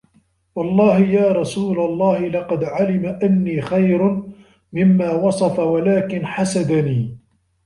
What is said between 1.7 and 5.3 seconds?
اللَّهِ لَقَدْ عَلِمَ أَنِّي خَيْرٌ مِمَّا